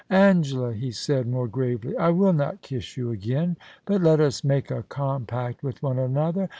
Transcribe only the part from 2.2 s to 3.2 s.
not kiss you